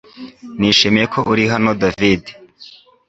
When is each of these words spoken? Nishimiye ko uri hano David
Nishimiye 0.59 1.05
ko 1.13 1.19
uri 1.31 1.43
hano 1.53 1.69
David 1.81 2.21